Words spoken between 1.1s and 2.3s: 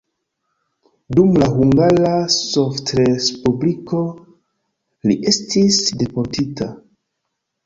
Dum la Hungara